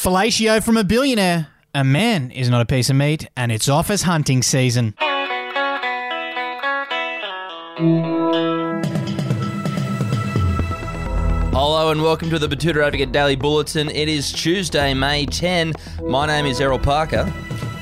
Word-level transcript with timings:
Fellatio 0.00 0.62
from 0.64 0.78
a 0.78 0.82
billionaire. 0.82 1.48
A 1.74 1.84
man 1.84 2.30
is 2.30 2.48
not 2.48 2.62
a 2.62 2.64
piece 2.64 2.88
of 2.88 2.96
meat, 2.96 3.28
and 3.36 3.52
it's 3.52 3.68
office 3.68 4.00
hunting 4.00 4.42
season. 4.42 4.94
Hello 11.52 11.90
and 11.90 12.00
welcome 12.02 12.30
to 12.30 12.38
the 12.38 12.48
Betoota 12.48 12.82
Advocate 12.82 13.12
Daily 13.12 13.36
Bulletin. 13.36 13.90
It 13.90 14.08
is 14.08 14.32
Tuesday, 14.32 14.94
May 14.94 15.26
10. 15.26 15.74
My 16.04 16.26
name 16.26 16.46
is 16.46 16.62
Errol 16.62 16.78
Parker. 16.78 17.30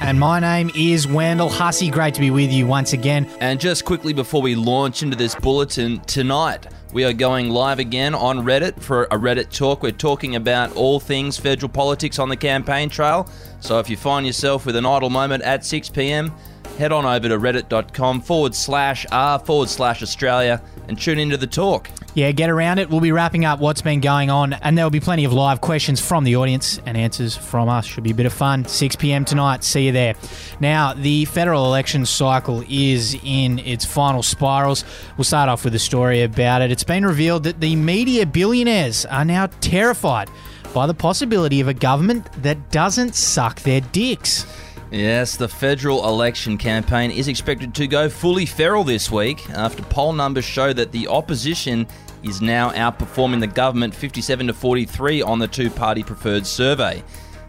And 0.01 0.19
my 0.19 0.41
name 0.41 0.73
is 0.75 1.07
Wendell 1.07 1.51
Hussey. 1.51 1.89
Great 1.89 2.15
to 2.15 2.21
be 2.21 2.33
with 2.33 2.51
you 2.51 2.67
once 2.67 2.95
again. 2.95 3.31
And 3.39 3.61
just 3.61 3.85
quickly 3.85 4.13
before 4.13 4.43
we 4.43 4.57
launch 4.57 5.05
into 5.05 5.17
this 5.17 5.37
bulletin, 5.37 6.01
tonight 6.01 6.67
we 6.93 7.05
are 7.05 7.13
going 7.13 7.51
live 7.51 7.79
again 7.79 8.15
on 8.15 8.39
Reddit 8.39 8.81
for 8.81 9.05
a 9.05 9.19
Reddit 9.19 9.51
talk. 9.51 9.83
We're 9.83 9.93
talking 9.93 10.37
about 10.37 10.75
all 10.75 10.99
things 10.99 11.37
federal 11.37 11.69
politics 11.69 12.19
on 12.19 12.29
the 12.29 12.37
campaign 12.37 12.89
trail. 12.89 13.29
So 13.61 13.79
if 13.79 13.91
you 13.91 13.97
find 13.97 14.27
yourself 14.27 14.65
with 14.65 14.75
an 14.75 14.87
idle 14.87 15.11
moment 15.11 15.43
at 15.43 15.67
6 15.67 15.91
p.m., 15.91 16.33
head 16.79 16.93
on 16.93 17.05
over 17.05 17.29
to 17.29 17.39
reddit.com 17.39 18.23
forward 18.23 18.55
slash 18.55 19.05
r 19.13 19.39
forward 19.39 19.69
slash 19.69 20.03
Australia 20.03 20.63
and 20.89 20.99
tune 20.99 21.19
into 21.19 21.37
the 21.37 21.47
talk. 21.47 21.91
Yeah, 22.15 22.33
get 22.33 22.51
around 22.51 22.79
it. 22.79 22.91
We'll 22.91 23.01
be 23.01 23.13
wrapping 23.13 23.45
up 23.45 23.61
what's 23.61 23.83
been 23.83 24.01
going 24.01 24.31
on, 24.31 24.55
and 24.55 24.77
there'll 24.77 24.91
be 24.91 25.01
plenty 25.01 25.25
of 25.25 25.33
live 25.33 25.61
questions 25.61 26.01
from 26.01 26.25
the 26.25 26.37
audience 26.37 26.81
and 26.87 26.97
answers 26.97 27.37
from 27.37 27.69
us. 27.69 27.87
Should 27.87 28.05
be 28.05 28.11
a 28.11 28.15
bit 28.15 28.27
of 28.27 28.33
fun. 28.33 28.65
6 28.65 28.97
p.m. 28.97 29.25
tonight. 29.25 29.63
See 29.63 29.87
you 29.87 29.93
there. 29.93 30.15
Now, 30.59 30.95
the 30.95 31.27
federal 31.27 31.67
election 31.67 32.07
cycle 32.07 32.65
is 32.69 33.17
in 33.23 33.59
its 33.61 33.85
final 33.85 34.23
spirals. 34.23 34.85
We'll 35.17 35.25
start 35.25 35.49
off 35.49 35.65
with 35.65 35.75
a 35.75 35.79
story 35.79 36.23
about 36.23 36.63
it. 36.63 36.71
It's 36.71 36.85
been 36.85 37.05
revealed 37.05 37.45
that 37.45 37.61
the 37.61 37.77
media 37.77 38.27
billionaires 38.27 39.05
are 39.07 39.25
now 39.25 39.47
terrified 39.61 40.31
by 40.75 40.87
the 40.87 40.95
possibility 40.95 41.61
of 41.61 41.69
a 41.69 41.75
government 41.75 42.31
that 42.43 42.71
doesn't 42.71 43.15
suck 43.15 43.61
their 43.61 43.81
dicks. 43.81 44.47
Yes, 44.91 45.37
the 45.37 45.49
federal 45.49 46.09
election 46.09 46.57
campaign 46.57 47.11
is 47.11 47.29
expected 47.29 47.75
to 47.75 47.87
go 47.87 48.09
fully 48.09 48.47
feral 48.47 48.85
this 48.85 49.11
week 49.11 49.49
after 49.51 49.83
poll 49.83 50.15
numbers 50.15 50.47
show 50.47 50.73
that 50.73 50.93
the 50.93 51.09
opposition 51.09 51.87
is 52.23 52.41
now 52.41 52.71
outperforming 52.71 53.41
the 53.41 53.47
government 53.47 53.95
57 53.95 54.47
to 54.47 54.55
43 54.55 55.21
on 55.21 55.39
the 55.39 55.47
two 55.47 55.69
party 55.69 56.03
preferred 56.03 56.47
survey. 56.47 57.03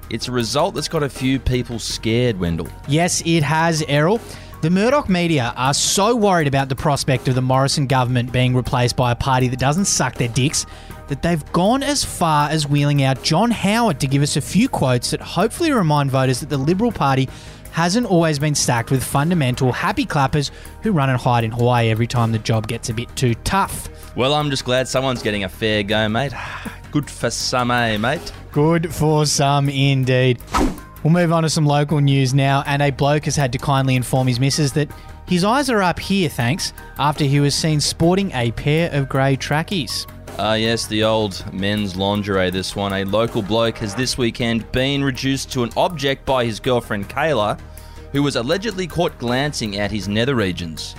It's 0.10 0.28
a 0.28 0.34
result 0.34 0.76
that's 0.76 0.90
got 0.90 1.02
a 1.02 1.10
few 1.10 1.40
people 1.40 1.80
scared, 1.80 2.38
Wendell. 2.38 2.68
Yes, 2.90 3.22
it 3.26 3.44
has, 3.44 3.84
Errol. 3.88 4.20
The 4.62 4.70
Murdoch 4.70 5.08
media 5.08 5.54
are 5.56 5.74
so 5.74 6.18
worried 6.18 6.48
about 6.48 6.68
the 6.68 6.76
prospect 6.76 7.30
of 7.30 7.36
the 7.36 7.42
Morrison 7.42 7.88
government 7.88 8.34
being 8.34 8.54
replaced 8.54 8.98
by 8.98 9.14
a 9.14 9.16
party 9.16 9.48
that 9.48 9.60
doesn't 9.60 9.86
suck 9.86 10.16
their 10.16 10.28
dicks 10.28 10.66
that 11.10 11.22
they've 11.22 11.52
gone 11.52 11.84
as 11.84 12.04
far 12.04 12.50
as 12.50 12.68
wheeling 12.68 13.04
out 13.04 13.22
John 13.24 13.52
Howard 13.52 14.00
to 14.00 14.08
give 14.08 14.22
us 14.22 14.38
a 14.38 14.42
few 14.42 14.70
quotes 14.70 15.12
that 15.12 15.22
hopefully 15.22 15.72
remind 15.72 16.10
voters 16.10 16.40
that 16.40 16.50
the 16.50 16.58
Liberal 16.58 16.92
Party 16.92 17.28
hasn't 17.72 18.08
always 18.08 18.40
been 18.40 18.56
stacked 18.56 18.92
with 18.92 19.04
fundamental 19.04 19.72
happy 19.72 20.06
clappers 20.06 20.52
who 20.82 20.92
run 20.92 21.10
and 21.10 21.20
hide 21.20 21.44
in 21.44 21.52
Hawaii 21.52 21.90
every 21.90 22.08
time 22.08 22.32
the 22.32 22.40
job 22.40 22.68
gets 22.68 22.90
a 22.90 22.94
bit 22.94 23.14
too 23.16 23.36
tough. 23.44 23.90
Well, 24.16 24.34
I'm 24.34 24.50
just 24.50 24.66
glad 24.66 24.88
someone's 24.88 25.22
getting 25.22 25.44
a 25.44 25.50
fair 25.50 25.84
go, 25.84 26.08
mate. 26.10 26.34
Good 26.92 27.10
for 27.10 27.30
some, 27.30 27.70
eh, 27.70 27.98
mate? 27.98 28.32
Good 28.52 28.94
for 28.94 29.26
some 29.26 29.70
indeed. 29.70 30.40
We'll 31.04 31.14
move 31.14 31.32
on 31.32 31.44
to 31.44 31.50
some 31.50 31.66
local 31.66 32.00
news 32.00 32.34
now, 32.34 32.64
and 32.66 32.82
a 32.82 32.90
bloke 32.90 33.26
has 33.26 33.36
had 33.36 33.52
to 33.54 33.58
kindly 33.58 33.96
inform 33.96 34.28
his 34.28 34.40
missus 34.40 34.74
that 34.74 34.90
his 35.28 35.44
eyes 35.44 35.70
are 35.70 35.82
up 35.82 36.00
here, 36.00 36.28
thanks, 36.28 36.74
after 36.98 37.24
he 37.24 37.40
was 37.40 37.54
seen 37.54 37.80
sporting 37.80 38.32
a 38.34 38.52
pair 38.52 38.92
of 38.92 39.08
grey 39.08 39.36
trackies. 39.36 40.08
Ah, 40.42 40.52
uh, 40.52 40.54
yes, 40.54 40.88
the 40.88 41.04
old 41.04 41.44
men's 41.52 41.98
lingerie, 41.98 42.50
this 42.50 42.74
one. 42.74 42.94
A 42.94 43.04
local 43.04 43.42
bloke 43.42 43.78
has 43.80 43.94
this 43.94 44.18
weekend 44.18 44.72
been 44.72 45.04
reduced 45.04 45.52
to 45.52 45.64
an 45.64 45.70
object 45.76 46.26
by 46.26 46.46
his 46.46 46.62
girlfriend 46.62 47.10
Kayla, 47.10 47.60
who 48.14 48.24
was 48.24 48.38
allegedly 48.38 48.88
caught 48.88 49.18
glancing 49.18 49.78
at 49.78 49.92
his 49.92 50.08
nether 50.08 50.36
regions. 50.36 50.96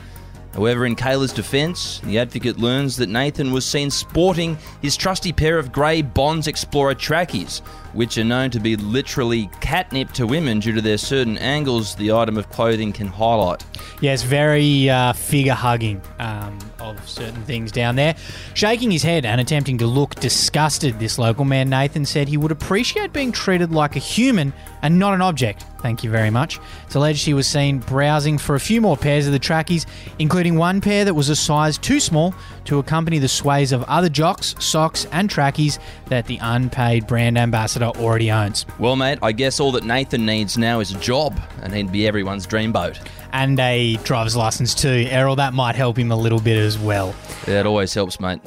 However, 0.53 0.85
in 0.85 0.95
Kayla's 0.95 1.33
defence, 1.33 2.01
the 2.01 2.19
advocate 2.19 2.59
learns 2.59 2.99
that 2.99 3.09
Nathan 3.09 3.51
was 3.51 3.65
seen 3.65 3.91
sporting 3.91 4.59
his 4.83 4.95
trusty 4.95 5.33
pair 5.33 5.59
of 5.59 5.73
grey 5.73 6.03
Bonds 6.03 6.47
Explorer 6.47 6.95
trackies, 6.95 7.61
which 7.95 8.19
are 8.19 8.25
known 8.25 8.51
to 8.51 8.61
be 8.61 8.77
literally 8.77 9.49
catnip 9.63 10.13
to 10.13 10.27
women 10.27 10.61
due 10.61 10.73
to 10.73 10.83
their 10.83 10.99
certain 10.99 11.39
angles 11.39 11.95
the 11.95 12.13
item 12.13 12.37
of 12.37 12.51
clothing 12.51 12.93
can 12.93 13.07
highlight. 13.07 13.65
Yeah, 14.03 14.13
it's 14.13 14.23
very 14.23 14.91
uh, 14.91 15.15
figure 15.15 15.55
hugging 15.55 16.03
um, 16.19 16.59
of 16.99 17.09
certain 17.09 17.43
things 17.43 17.73
down 17.73 17.97
there. 17.97 18.17
Shaking 18.55 18.91
his 18.91 19.03
head 19.03 19.25
and 19.25 19.41
attempting 19.41 19.79
to 19.79 19.87
look 19.87 20.15
disgusted, 20.17 20.99
this 20.99 21.19
local 21.19 21.45
man 21.45 21.71
Nathan 21.71 22.05
said 22.05 22.29
he 22.29 22.37
would 22.37 22.53
appreciate 22.53 23.13
being 23.13 23.33
treated 23.33 23.73
like 23.73 23.97
a 23.97 24.01
human 24.01 24.53
and 24.83 24.99
not 24.99 25.15
an 25.15 25.23
object. 25.23 25.65
Thank 25.81 26.05
you 26.05 26.11
very 26.11 26.31
much. 26.31 26.61
It's 26.85 26.95
alleged 26.95 27.25
he 27.25 27.35
was 27.35 27.47
seen 27.47 27.79
browsing 27.79 28.37
for 28.37 28.55
a 28.55 28.61
few 28.61 28.81
more 28.81 28.97
pairs 28.97 29.27
of 29.27 29.33
the 29.33 29.39
trackies, 29.39 29.87
including 30.19 30.57
one 30.57 30.81
pair 30.81 31.05
that 31.05 31.15
was 31.15 31.31
a 31.31 31.37
size 31.37 31.79
too 31.79 32.01
small 32.01 32.35
to 32.67 32.79
accompany 32.79 33.19
the 33.19 33.29
sways 33.29 33.73
of 33.73 33.83
other 33.85 34.09
jocks, 34.09 34.55
socks, 34.59 35.07
and 35.13 35.31
trackies 35.31 35.79
that 36.07 36.27
the 36.27 36.39
unpaid 36.43 37.07
brand 37.07 37.39
ambassador 37.39 37.87
already 37.87 38.31
owns. 38.31 38.67
Well, 38.79 38.97
mate, 38.97 39.19
I 39.23 39.33
guess 39.33 39.59
all 39.59 39.73
that 39.73 39.85
Nathan 39.85 40.27
needs 40.27 40.59
now 40.59 40.81
is 40.81 40.93
a 40.93 40.99
job, 40.99 41.41
and 41.63 41.75
he'd 41.75 41.91
be 41.91 42.07
everyone's 42.07 42.47
dream 42.47 42.73
boat. 42.73 43.01
And 43.33 43.59
a 43.61 43.97
driver's 43.99 44.37
license 44.37 44.75
too. 44.75 45.07
Errol, 45.09 45.37
that 45.37 45.55
might 45.55 45.77
help 45.77 45.99
him 45.99 46.11
a 46.13 46.17
little 46.17 46.41
bit 46.41 46.59
as 46.59 46.79
well. 46.79 47.15
Yeah, 47.47 47.61
it 47.61 47.67
always 47.67 47.95
helps, 47.95 48.21
mate. 48.21 48.41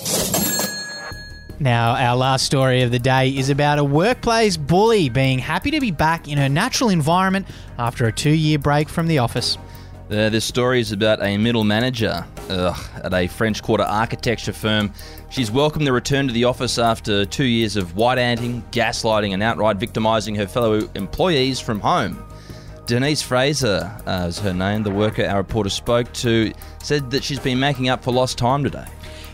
Now, 1.59 1.95
our 1.95 2.15
last 2.15 2.45
story 2.45 2.81
of 2.81 2.91
the 2.91 2.99
day 2.99 3.29
is 3.29 3.49
about 3.49 3.77
a 3.77 3.83
workplace 3.83 4.57
bully 4.57 5.09
being 5.09 5.39
happy 5.39 5.71
to 5.71 5.79
be 5.79 5.91
back 5.91 6.27
in 6.27 6.37
her 6.37 6.49
natural 6.49 6.89
environment 6.89 7.47
after 7.77 8.07
a 8.07 8.11
two 8.11 8.31
year 8.31 8.57
break 8.57 8.89
from 8.89 9.07
the 9.07 9.19
office. 9.19 9.57
Uh, 10.09 10.29
this 10.29 10.45
story 10.45 10.79
is 10.79 10.91
about 10.91 11.21
a 11.23 11.37
middle 11.37 11.63
manager 11.63 12.25
ugh, 12.49 12.77
at 13.03 13.13
a 13.13 13.27
French 13.27 13.61
Quarter 13.63 13.83
architecture 13.83 14.51
firm. 14.51 14.91
She's 15.29 15.49
welcomed 15.51 15.87
the 15.87 15.93
return 15.93 16.27
to 16.27 16.33
the 16.33 16.43
office 16.43 16.77
after 16.77 17.25
two 17.25 17.45
years 17.45 17.77
of 17.77 17.95
white 17.95 18.17
anting, 18.17 18.63
gaslighting, 18.71 19.33
and 19.33 19.41
outright 19.41 19.77
victimising 19.77 20.35
her 20.35 20.47
fellow 20.47 20.89
employees 20.95 21.59
from 21.59 21.79
home. 21.79 22.23
Denise 22.85 23.21
Fraser 23.21 23.95
uh, 24.05 24.25
is 24.27 24.39
her 24.39 24.53
name. 24.53 24.83
The 24.83 24.91
worker 24.91 25.25
our 25.25 25.37
reporter 25.37 25.69
spoke 25.69 26.11
to 26.13 26.51
said 26.83 27.11
that 27.11 27.23
she's 27.23 27.39
been 27.39 27.59
making 27.59 27.89
up 27.89 28.03
for 28.03 28.11
lost 28.11 28.37
time 28.37 28.63
today. 28.63 28.85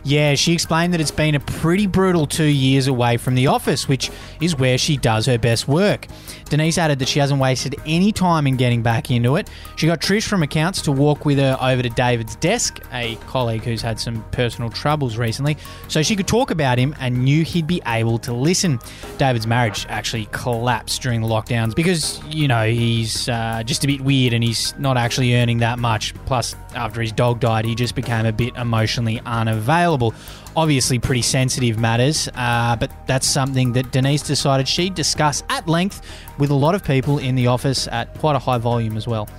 Yeah, 0.04 0.36
she 0.36 0.54
explained 0.54 0.94
that 0.94 1.02
it's 1.02 1.12
been 1.12 1.36
a 1.36 1.40
pretty 1.40 1.86
brutal 1.86 2.26
two 2.26 2.44
years 2.46 2.88
away 2.88 3.18
from 3.18 3.36
the 3.36 3.48
office, 3.48 3.88
which 3.88 4.10
is 4.42 4.56
where 4.56 4.78
she 4.78 4.98
does 4.98 5.26
her 5.26 5.38
best 5.38 5.68
work. 5.68 6.08
Denise 6.50 6.78
added 6.78 7.00
that 7.00 7.08
she 7.08 7.20
hasn't 7.20 7.40
wasted 7.40 7.76
any 7.86 8.12
time 8.12 8.48
in 8.48 8.56
getting 8.56 8.82
back 8.82 9.12
into 9.12 9.36
it. 9.36 9.50
She 9.76 9.86
got 9.88 10.00
Trish 10.02 10.28
from 10.28 10.42
accounts 10.42 10.82
to 10.84 10.92
walk 10.92 11.26
with 11.26 11.38
her 11.38 11.58
over 11.62 11.84
to 11.84 11.90
David's 11.90 12.36
desk, 12.38 12.80
a 12.92 13.16
colleague 13.28 13.64
who's 13.64 13.82
had 13.82 14.00
some 14.00 14.24
personal 14.32 14.70
troubles 14.70 15.18
recently, 15.18 15.58
so 15.88 16.02
she 16.02 16.16
could 16.16 16.28
talk 16.28 16.50
about 16.50 16.78
him 16.78 16.96
and 17.00 17.24
knew 17.24 17.44
he'd 17.44 17.68
be 17.68 17.82
able 17.86 18.18
to 18.20 18.34
listen. 18.34 18.80
David's 19.18 19.46
marriage 19.48 19.86
actually 19.90 20.28
collapsed 20.32 21.02
during 21.02 21.22
the 21.22 21.28
lockdowns 21.28 21.76
because, 21.76 22.24
you 22.30 22.48
know, 22.48 22.66
he's 22.68 23.30
uh, 23.30 23.62
just 23.66 23.84
a 23.84 23.88
bit 23.88 24.02
weird 24.02 24.34
and 24.34 24.44
he's 24.44 24.74
not 24.80 24.98
actually 24.98 25.36
earning 25.36 25.60
that 25.60 25.78
much. 25.78 26.16
Plus, 26.26 26.56
after 26.76 27.02
his 27.02 27.12
dog 27.12 27.40
died, 27.40 27.66
he 27.66 27.76
just 27.76 27.96
became 27.96 28.26
a 28.26 28.32
bit 28.32 28.56
emotionally 28.56 29.22
unavailable. 29.26 30.14
Obviously, 30.56 31.00
pretty 31.00 31.22
sensitive 31.22 31.78
matters, 31.78 32.30
uh, 32.36 32.76
but 32.80 32.92
that's 33.08 33.28
something 33.28 33.74
that 33.74 33.92
Denise 33.92 34.22
decided 34.22 34.68
she'd 34.68 34.96
discuss 34.96 35.44
at 35.50 35.68
length 35.68 36.02
with 36.38 36.50
a 36.50 36.56
lot 36.56 36.76
of 36.76 36.84
people 36.84 37.18
in 37.18 37.36
the 37.36 37.48
office 37.48 37.88
at 37.88 38.14
quite 38.20 38.36
a 38.36 38.40
high 38.40 38.58
volume 38.58 38.98
as 38.98 39.08
well. 39.08 39.30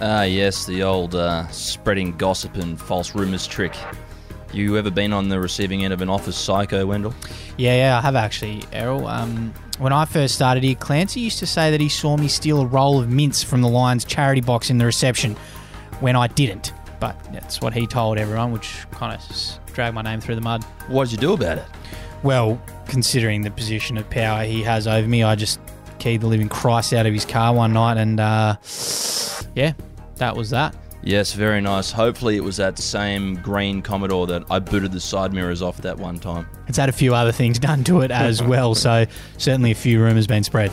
Ah, 0.00 0.20
uh, 0.20 0.22
yes, 0.22 0.66
the 0.66 0.82
old 0.82 1.14
uh, 1.14 1.46
spreading 1.48 2.16
gossip 2.16 2.56
and 2.56 2.80
false 2.80 3.14
rumours 3.14 3.46
trick. 3.46 3.74
You 4.52 4.76
ever 4.76 4.90
been 4.90 5.12
on 5.12 5.28
the 5.28 5.40
receiving 5.40 5.84
end 5.84 5.92
of 5.92 6.00
an 6.00 6.08
office 6.08 6.36
psycho, 6.36 6.86
Wendell? 6.86 7.14
Yeah, 7.56 7.76
yeah, 7.76 7.98
I 7.98 8.00
have 8.00 8.14
actually, 8.14 8.62
Errol. 8.72 9.06
Um, 9.06 9.52
when 9.78 9.92
I 9.92 10.04
first 10.04 10.36
started 10.36 10.62
here, 10.62 10.76
Clancy 10.76 11.20
used 11.20 11.40
to 11.40 11.46
say 11.46 11.72
that 11.72 11.80
he 11.80 11.88
saw 11.88 12.16
me 12.16 12.28
steal 12.28 12.60
a 12.60 12.66
roll 12.66 13.00
of 13.00 13.10
mints 13.10 13.42
from 13.42 13.62
the 13.62 13.68
Lions 13.68 14.04
charity 14.04 14.40
box 14.40 14.70
in 14.70 14.78
the 14.78 14.86
reception 14.86 15.36
when 16.00 16.16
I 16.16 16.26
didn't. 16.28 16.72
But 17.00 17.16
that's 17.32 17.60
what 17.60 17.74
he 17.74 17.86
told 17.86 18.18
everyone, 18.18 18.52
which 18.52 18.86
kind 18.90 19.12
of 19.14 19.74
dragged 19.74 19.94
my 19.94 20.02
name 20.02 20.20
through 20.20 20.36
the 20.36 20.40
mud. 20.40 20.64
What 20.88 21.04
did 21.04 21.12
you 21.12 21.18
do 21.18 21.32
about 21.34 21.58
it? 21.58 21.64
Well, 22.22 22.60
considering 22.86 23.42
the 23.42 23.50
position 23.50 23.98
of 23.98 24.08
power 24.08 24.44
he 24.44 24.62
has 24.62 24.86
over 24.86 25.06
me, 25.06 25.22
I 25.22 25.34
just 25.34 25.60
keyed 25.98 26.22
the 26.22 26.26
living 26.26 26.48
Christ 26.48 26.94
out 26.94 27.06
of 27.06 27.12
his 27.12 27.24
car 27.24 27.54
one 27.54 27.72
night, 27.72 27.98
and 27.98 28.18
uh, 28.20 28.56
yeah, 29.54 29.72
that 30.16 30.34
was 30.36 30.50
that. 30.50 30.74
Yes, 31.02 31.34
very 31.34 31.60
nice. 31.60 31.92
Hopefully, 31.92 32.36
it 32.36 32.42
was 32.42 32.56
that 32.56 32.78
same 32.78 33.34
green 33.36 33.82
Commodore 33.82 34.26
that 34.28 34.44
I 34.50 34.58
booted 34.58 34.92
the 34.92 35.00
side 35.00 35.34
mirrors 35.34 35.60
off 35.60 35.76
that 35.78 35.98
one 35.98 36.18
time. 36.18 36.48
It's 36.66 36.78
had 36.78 36.88
a 36.88 36.92
few 36.92 37.14
other 37.14 37.32
things 37.32 37.58
done 37.70 37.84
to 37.84 38.00
it 38.00 38.10
as 38.10 38.42
well, 38.42 38.74
so 38.74 39.04
certainly 39.36 39.70
a 39.70 39.74
few 39.74 40.00
rumours 40.00 40.26
been 40.26 40.44
spread. 40.44 40.70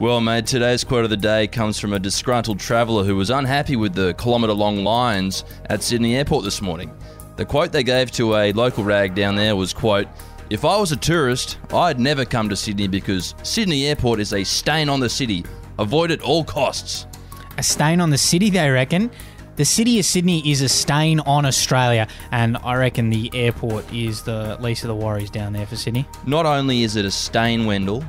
Well, 0.00 0.22
mate, 0.22 0.46
today's 0.46 0.82
quote 0.82 1.04
of 1.04 1.10
the 1.10 1.16
day 1.18 1.46
comes 1.46 1.78
from 1.78 1.92
a 1.92 1.98
disgruntled 1.98 2.58
traveller 2.58 3.04
who 3.04 3.16
was 3.16 3.28
unhappy 3.28 3.76
with 3.76 3.92
the 3.92 4.14
kilometre 4.14 4.54
long 4.54 4.82
lines 4.82 5.44
at 5.66 5.82
Sydney 5.82 6.16
Airport 6.16 6.42
this 6.42 6.62
morning. 6.62 6.90
The 7.36 7.44
quote 7.44 7.70
they 7.70 7.82
gave 7.82 8.10
to 8.12 8.34
a 8.36 8.50
local 8.52 8.82
rag 8.82 9.14
down 9.14 9.36
there 9.36 9.54
was, 9.56 9.74
quote, 9.74 10.08
If 10.48 10.64
I 10.64 10.78
was 10.78 10.90
a 10.90 10.96
tourist, 10.96 11.58
I'd 11.70 12.00
never 12.00 12.24
come 12.24 12.48
to 12.48 12.56
Sydney 12.56 12.88
because 12.88 13.34
Sydney 13.42 13.88
Airport 13.88 14.20
is 14.20 14.32
a 14.32 14.42
stain 14.42 14.88
on 14.88 15.00
the 15.00 15.08
city. 15.10 15.44
Avoid 15.78 16.12
at 16.12 16.22
all 16.22 16.44
costs. 16.44 17.06
A 17.58 17.62
stain 17.62 18.00
on 18.00 18.08
the 18.08 18.16
city, 18.16 18.48
they 18.48 18.70
reckon. 18.70 19.10
The 19.56 19.66
city 19.66 19.98
of 19.98 20.06
Sydney 20.06 20.50
is 20.50 20.62
a 20.62 20.68
stain 20.70 21.20
on 21.20 21.44
Australia, 21.44 22.08
and 22.30 22.56
I 22.64 22.76
reckon 22.76 23.10
the 23.10 23.30
airport 23.34 23.92
is 23.92 24.22
the 24.22 24.56
least 24.62 24.82
of 24.82 24.88
the 24.88 24.94
worries 24.94 25.28
down 25.28 25.52
there 25.52 25.66
for 25.66 25.76
Sydney. 25.76 26.06
Not 26.26 26.46
only 26.46 26.84
is 26.84 26.96
it 26.96 27.04
a 27.04 27.10
stain, 27.10 27.66
Wendell, 27.66 28.02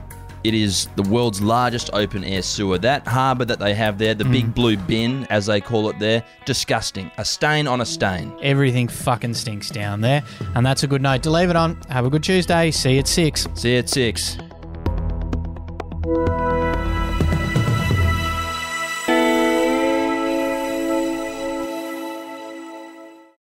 it 0.44 0.54
is 0.54 0.88
the 0.96 1.04
world's 1.04 1.42
largest 1.42 1.90
open 1.94 2.24
air 2.24 2.42
sewer. 2.42 2.78
That 2.78 3.08
harbour 3.08 3.46
that 3.46 3.60
they 3.60 3.74
have 3.74 3.98
there, 3.98 4.14
the 4.14 4.26
big 4.26 4.48
mm. 4.48 4.56
blue 4.56 4.78
bin, 4.78 5.26
as 5.30 5.46
they 5.46 5.62
call 5.62 5.90
it 5.90 6.00
there, 6.00 6.24
disgusting. 6.46 7.12
A 7.18 7.26
stain 7.26 7.68
on 7.68 7.82
a 7.82 7.86
stain. 7.86 8.34
Everything 8.42 8.88
fucking 8.88 9.34
stinks 9.34 9.70
down 9.70 10.02
there, 10.02 10.24
and 10.56 10.66
that's 10.66 10.84
a 10.84 10.88
good 10.88 11.02
note 11.02 11.24
to 11.24 11.32
leave 11.32 11.50
it 11.50 11.56
on. 11.56 11.80
Have 11.90 12.06
a 12.06 12.10
good 12.10 12.24
Tuesday. 12.24 12.72
See 12.72 12.94
you 12.94 13.00
at 13.00 13.08
six. 13.08 13.48
See 13.56 13.74
you 13.74 13.80
at 13.80 13.90
six. 13.90 14.38